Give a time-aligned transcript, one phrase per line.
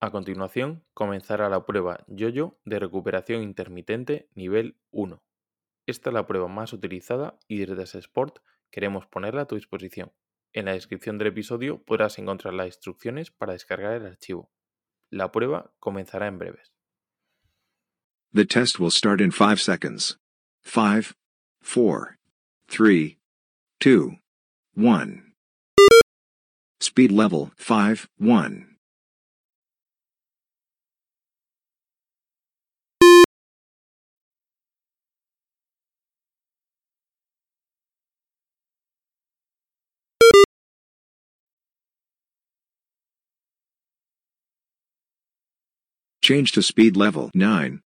[0.00, 5.20] A continuación comenzará la prueba YoYo de recuperación intermitente nivel 1.
[5.86, 8.38] Esta es la prueba más utilizada y desde Sport
[8.70, 10.12] queremos ponerla a tu disposición.
[10.52, 14.52] En la descripción del episodio podrás encontrar las instrucciones para descargar el archivo.
[15.10, 16.72] La prueba comenzará en breves.
[18.32, 20.20] The test will start in 5 seconds.
[20.62, 21.14] 5
[21.74, 22.18] 4
[22.68, 23.16] 3
[23.80, 24.12] 2
[24.76, 25.24] 1
[26.80, 28.77] Speed level 5 1
[46.28, 47.80] Change to speed level 9.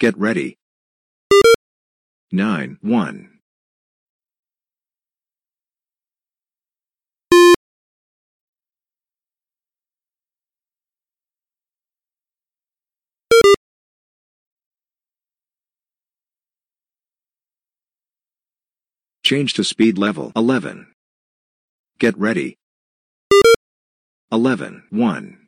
[0.00, 0.56] Get ready.
[2.32, 3.38] 9 1.
[19.22, 20.88] Change to speed level 11.
[22.00, 22.58] Get ready.
[24.32, 25.47] 11 1.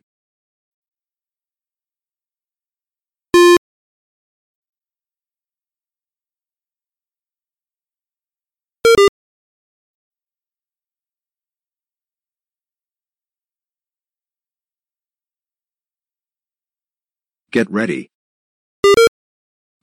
[17.51, 18.09] Get ready.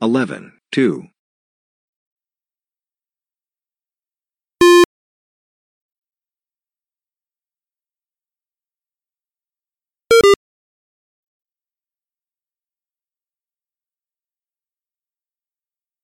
[0.01, 1.05] 11, 2.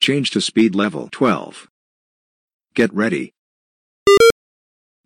[0.03, 1.67] Change to speed level 12.
[2.75, 3.33] Get ready.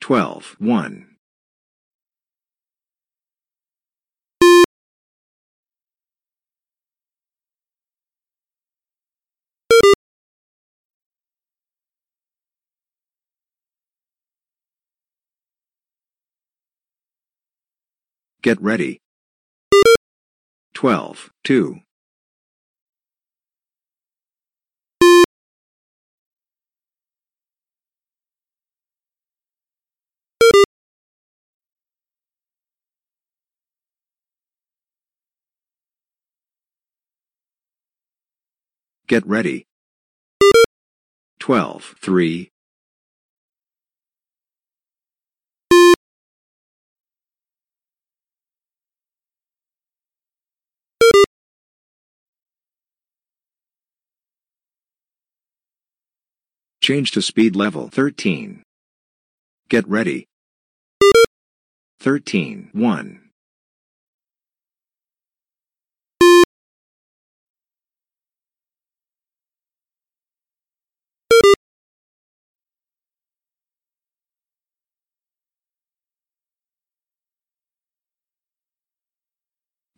[0.00, 1.17] 12, 1.
[18.42, 19.00] Get ready.
[20.74, 21.76] 12, 2.
[39.08, 39.64] Get ready.
[41.40, 42.50] 12, 3.
[56.88, 58.62] Change to speed level 13.
[59.68, 60.24] Get ready.
[62.00, 63.20] 13 1.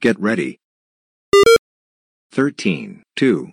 [0.00, 0.58] Get ready.
[2.32, 3.52] 13 2.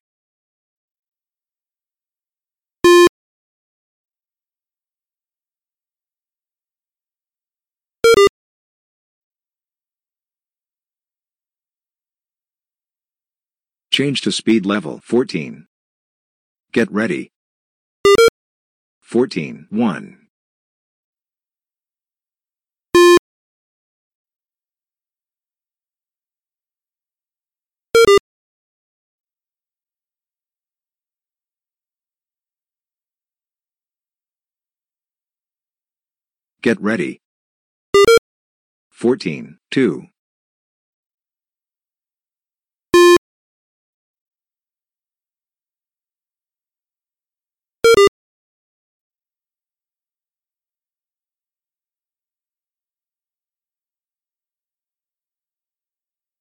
[13.91, 15.67] Change to speed level 14.
[16.71, 17.33] Get ready.
[19.01, 20.17] 14 1.
[36.63, 37.19] Get ready.
[38.93, 40.03] 14 2.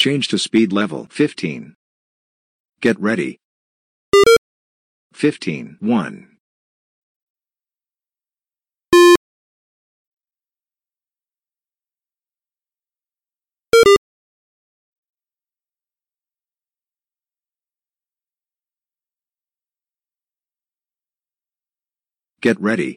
[0.00, 1.74] Change to speed level 15.
[2.80, 3.36] Get ready.
[5.12, 6.36] 15 1.
[22.40, 22.96] Get ready.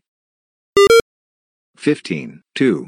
[1.76, 2.88] 15 2.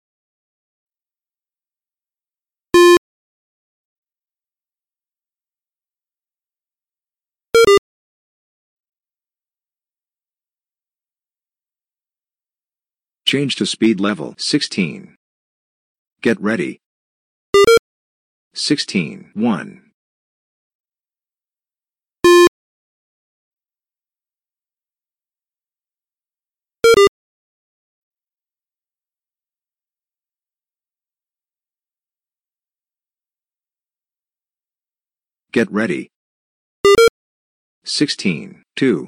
[13.31, 15.15] Change to speed level 16.
[16.21, 16.79] Get ready.
[18.53, 19.91] 16 1.
[35.53, 36.09] Get ready.
[37.85, 39.07] 16 2.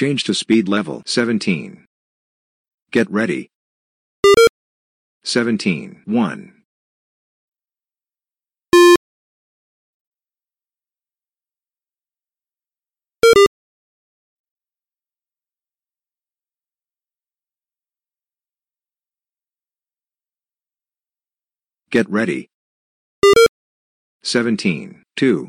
[0.00, 1.84] Change to speed level 17.
[2.90, 3.50] Get ready.
[5.24, 6.62] 17 1.
[21.90, 22.48] Get ready.
[24.24, 25.48] 17 2.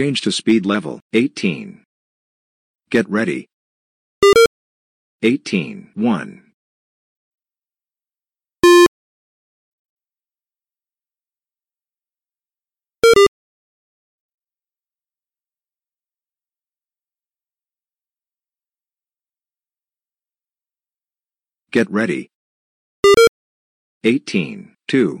[0.00, 1.84] Change to speed level 18.
[2.90, 3.48] Get ready.
[5.22, 6.42] 18 1.
[21.70, 22.30] Get ready.
[24.04, 25.20] 18 2.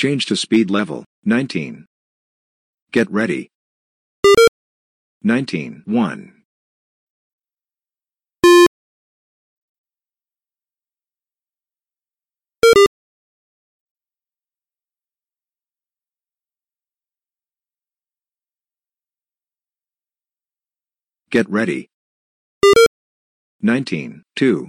[0.00, 1.84] Change to speed level, 19.
[2.90, 3.50] Get ready.
[5.22, 6.32] 19 1.
[21.30, 21.88] Get ready.
[23.62, 24.68] 19 2.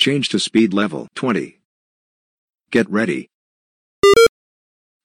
[0.00, 1.58] Change to speed level 20.
[2.70, 3.28] Get ready.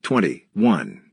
[0.03, 1.12] 21.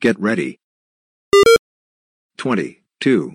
[0.00, 0.60] Get ready.
[2.36, 3.34] 22.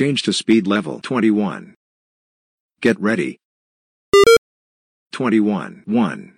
[0.00, 1.74] Change to speed level 21.
[2.80, 3.36] Get ready.
[5.12, 6.32] 21 1.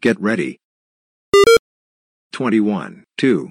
[0.00, 0.56] Get ready.
[2.32, 3.50] 21 2.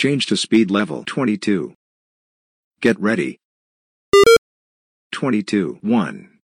[0.00, 1.74] Change to speed level 22.
[2.80, 3.36] Get ready.
[5.12, 6.38] 22 1.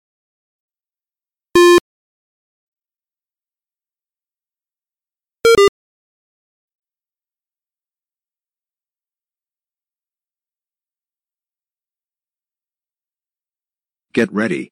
[14.14, 14.70] Get ready.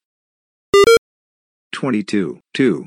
[1.75, 2.87] 22 2.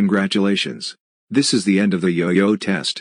[0.00, 0.96] Congratulations.
[1.28, 2.96] This is the end of the yo-yo test.